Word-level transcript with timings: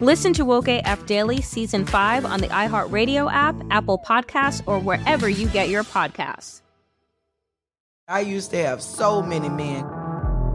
Listen 0.00 0.32
to 0.34 0.44
Woke 0.44 0.68
AF 0.68 1.06
Daily 1.06 1.42
Season 1.42 1.84
5 1.84 2.24
on 2.24 2.40
the 2.40 2.46
iHeartRadio 2.46 3.28
app, 3.32 3.56
Apple 3.68 3.98
Podcasts, 3.98 4.62
or 4.64 4.78
wherever 4.78 5.28
you 5.28 5.48
get 5.48 5.70
your 5.70 5.82
podcasts. 5.82 6.62
I 8.06 8.20
used 8.20 8.52
to 8.52 8.58
have 8.58 8.80
so 8.80 9.20
many 9.20 9.48
men. 9.48 9.84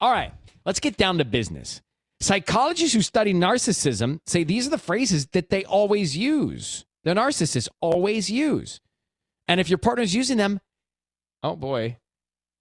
All 0.00 0.10
right, 0.10 0.32
let's 0.64 0.80
get 0.80 0.96
down 0.96 1.18
to 1.18 1.26
business. 1.26 1.82
Psychologists 2.20 2.94
who 2.94 3.02
study 3.02 3.34
narcissism 3.34 4.20
say 4.26 4.44
these 4.44 4.66
are 4.66 4.70
the 4.70 4.78
phrases 4.78 5.26
that 5.28 5.50
they 5.50 5.64
always 5.64 6.16
use. 6.16 6.86
The 7.04 7.12
narcissists 7.12 7.68
always 7.82 8.30
use. 8.30 8.80
And 9.46 9.60
if 9.60 9.68
your 9.68 9.78
partner's 9.78 10.14
using 10.14 10.38
them, 10.38 10.60
oh 11.42 11.54
boy, 11.54 11.98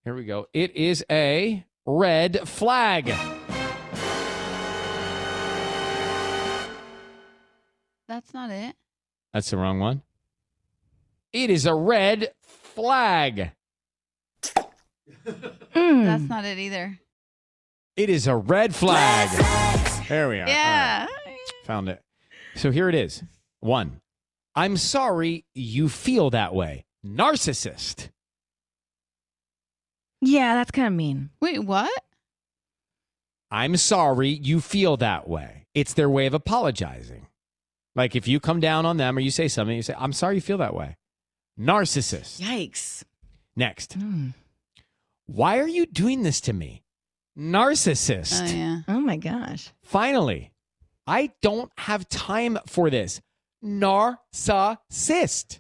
here 0.04 0.16
we 0.16 0.26
go. 0.26 0.48
It 0.54 0.76
is 0.76 1.06
a 1.10 1.66
red 1.86 2.48
flag. 2.48 3.14
That's 8.08 8.34
not 8.34 8.50
it. 8.50 8.76
That's 9.34 9.50
the 9.50 9.58
wrong 9.58 9.80
one. 9.80 10.02
It 11.32 11.50
is 11.50 11.66
a 11.66 11.74
red 11.76 12.34
flag. 12.42 13.52
That's 15.24 16.24
not 16.24 16.44
it 16.44 16.58
either. 16.58 17.00
It 18.00 18.10
is 18.10 18.28
a 18.28 18.36
red 18.38 18.74
flag. 18.74 19.28
There 20.08 20.30
we 20.30 20.40
are. 20.40 20.48
Yeah. 20.48 21.06
All 21.10 21.16
right. 21.26 21.38
Found 21.66 21.90
it. 21.90 22.02
So 22.56 22.72
here 22.72 22.88
it 22.88 22.96
is. 22.96 23.24
One, 23.60 24.00
I'm 24.56 24.78
sorry 24.78 25.44
you 25.54 25.90
feel 25.90 26.30
that 26.30 26.56
way. 26.56 26.86
Narcissist. 27.06 28.08
Yeah, 30.22 30.54
that's 30.54 30.72
kind 30.72 30.88
of 30.88 30.94
mean. 30.94 31.32
Wait, 31.42 31.66
what? 31.66 31.92
I'm 33.52 33.76
sorry 33.76 34.30
you 34.30 34.62
feel 34.62 34.96
that 34.96 35.28
way. 35.28 35.68
It's 35.74 35.94
their 35.94 36.10
way 36.10 36.26
of 36.26 36.34
apologizing. 36.34 37.28
Like 37.98 38.16
if 38.16 38.30
you 38.30 38.40
come 38.40 38.62
down 38.62 38.86
on 38.86 38.96
them 38.96 39.18
or 39.18 39.20
you 39.20 39.30
say 39.30 39.50
something, 39.50 39.76
you 39.76 39.81
say, 39.81 39.96
I'm 40.00 40.14
sorry 40.14 40.36
you 40.36 40.42
feel 40.42 40.60
that 40.60 40.74
way. 40.74 40.96
Narcissist. 41.60 42.40
Yikes. 42.40 43.04
Next. 43.58 44.00
Mm. 44.00 44.36
Why 45.26 45.60
are 45.60 45.68
you 45.68 45.86
doing 45.86 46.24
this 46.24 46.40
to 46.42 46.54
me? 46.54 46.84
Narcissist. 47.40 48.42
Oh, 48.42 48.46
yeah. 48.56 48.80
Oh 48.88 49.00
my 49.00 49.16
gosh. 49.18 49.72
Finally, 49.84 50.52
I 51.08 51.32
don't 51.42 51.72
have 51.78 52.08
time 52.10 52.58
for 52.68 52.90
this. 52.90 53.22
Narcissist. 53.64 55.60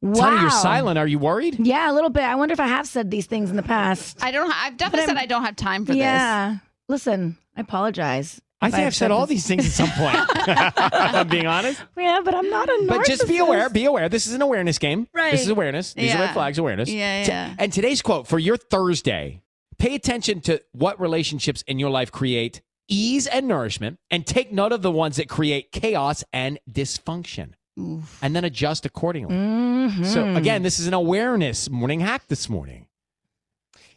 Wow. 0.00 0.12
Tony, 0.14 0.40
you're 0.40 0.50
silent. 0.50 0.98
Are 0.98 1.06
you 1.06 1.18
worried? 1.18 1.58
Yeah, 1.64 1.90
a 1.90 1.94
little 1.94 2.10
bit. 2.10 2.24
I 2.24 2.34
wonder 2.34 2.52
if 2.52 2.60
I 2.60 2.66
have 2.66 2.86
said 2.88 3.10
these 3.10 3.26
things 3.26 3.50
in 3.50 3.56
the 3.56 3.62
past. 3.62 4.18
I 4.22 4.30
don't. 4.32 4.50
I've 4.52 4.76
definitely 4.76 5.06
said 5.06 5.16
I'm- 5.16 5.28
don't 5.28 5.44
have 5.44 5.56
time 5.56 5.84
for 5.86 5.92
this. 5.92 6.00
yeah. 6.00 6.56
Listen, 6.88 7.38
I 7.56 7.60
apologize. 7.60 8.40
I 8.60 8.70
think 8.70 8.86
I've 8.86 8.94
said 8.94 9.10
all 9.10 9.26
these 9.26 9.44
things 9.46 9.66
at 9.66 9.72
some 9.72 9.90
point. 9.96 10.16
I'm 10.48 11.26
being 11.28 11.46
honest. 11.46 11.82
Yeah, 11.96 12.20
but 12.24 12.32
I'm 12.34 12.48
not 12.50 12.68
a 12.68 12.72
narcissist. 12.82 12.88
But 12.88 13.06
just 13.06 13.26
be 13.28 13.38
aware. 13.38 13.68
Be 13.70 13.84
aware. 13.86 14.08
This 14.08 14.26
is 14.28 14.34
an 14.34 14.42
awareness 14.42 14.78
game. 14.78 15.08
Right. 15.12 15.32
This 15.32 15.42
is 15.42 15.48
awareness. 15.48 15.94
These 15.94 16.14
are 16.14 16.18
red 16.18 16.32
flags. 16.32 16.58
Awareness. 16.58 16.88
Yeah, 16.88 17.24
yeah. 17.26 17.54
And 17.58 17.72
today's 17.72 18.02
quote 18.02 18.26
for 18.28 18.38
your 18.38 18.56
Thursday: 18.56 19.42
Pay 19.78 19.94
attention 19.94 20.40
to 20.42 20.62
what 20.72 21.00
relationships 21.00 21.62
in 21.66 21.78
your 21.78 21.90
life 21.90 22.12
create 22.12 22.60
ease 22.88 23.26
and 23.26 23.48
nourishment, 23.48 23.98
and 24.10 24.26
take 24.26 24.52
note 24.52 24.70
of 24.72 24.82
the 24.82 24.90
ones 24.90 25.16
that 25.16 25.26
create 25.28 25.72
chaos 25.72 26.22
and 26.32 26.58
dysfunction, 26.70 27.52
Oof. 27.80 28.18
and 28.22 28.36
then 28.36 28.44
adjust 28.44 28.84
accordingly. 28.84 29.34
Mhm. 29.34 30.04
So 30.04 30.34
again, 30.34 30.62
this 30.62 30.78
is 30.78 30.86
an 30.88 30.92
awareness 30.92 31.70
morning 31.70 32.00
hack 32.00 32.24
this 32.28 32.50
morning. 32.50 32.88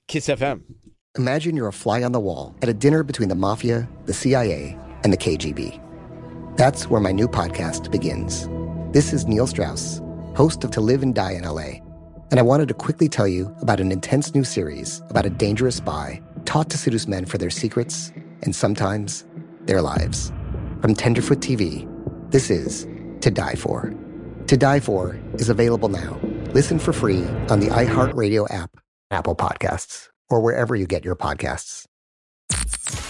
Kiss 0.08 0.30
FM. 0.30 0.62
Imagine 1.18 1.58
you're 1.58 1.68
a 1.68 1.74
fly 1.74 2.04
on 2.04 2.12
the 2.14 2.20
wall 2.22 2.56
at 2.62 2.70
a 2.70 2.74
dinner 2.74 3.04
between 3.04 3.28
the 3.28 3.36
mafia, 3.36 3.90
the 4.06 4.14
CIA, 4.14 4.78
and 5.04 5.12
the 5.12 5.18
KGB. 5.18 5.78
That's 6.56 6.90
where 6.90 7.02
my 7.02 7.12
new 7.12 7.28
podcast 7.28 7.92
begins. 7.92 8.48
This 8.94 9.12
is 9.12 9.26
Neil 9.26 9.48
Strauss, 9.48 10.00
host 10.36 10.64
of 10.64 10.72
To 10.72 10.80
Live 10.80 11.04
and 11.04 11.14
Die 11.14 11.32
in 11.32 11.44
LA, 11.44 11.82
and 12.32 12.40
I 12.40 12.44
wanted 12.44 12.68
to 12.70 12.74
quickly 12.74 13.08
tell 13.08 13.28
you 13.28 13.56
about 13.62 13.80
an 13.80 13.92
intense 13.92 14.34
new 14.34 14.44
series 14.44 15.02
about 15.10 15.26
a 15.26 15.30
dangerous 15.30 15.78
spy 15.78 16.22
taught 16.46 16.70
to 16.70 16.78
seduce 16.78 17.08
men 17.08 17.26
for 17.26 17.38
their 17.38 17.50
secrets 17.50 18.12
and 18.44 18.56
sometimes 18.56 19.26
their 19.62 19.82
lives. 19.82 20.32
From 20.82 20.94
Tenderfoot 20.94 21.40
TV, 21.40 21.88
this 22.32 22.50
is 22.50 22.88
To 23.22 23.32
Die 23.32 23.56
For. 23.56 23.94
To 24.48 24.58
Die 24.58 24.80
For 24.80 25.20
is 25.36 25.50
available 25.50 25.90
now. 25.90 26.20
Listen 26.54 26.80
for 26.80 26.94
free 26.94 27.24
on 27.50 27.60
the 27.60 27.68
iHeartRadio 27.68 28.52
app, 28.54 28.72
Apple 29.12 29.36
Podcasts, 29.36 30.10
or 30.30 30.42
wherever 30.42 30.76
you 30.76 30.86
get 30.86 31.04
your 31.04 31.16
podcasts. 31.16 31.86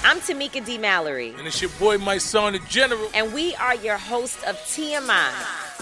I'm 0.04 0.20
Tamika 0.20 0.66
D. 0.66 0.78
Mallory. 0.78 1.34
And 1.38 1.48
it's 1.48 1.62
your 1.62 1.72
boy, 1.72 1.98
Mysonne, 1.98 2.54
the 2.54 2.60
general. 2.70 3.10
And 3.14 3.34
we 3.34 3.56
are 3.56 3.76
your 3.76 3.98
hosts 3.98 4.44
of 4.44 4.56
TMI. 4.58 5.65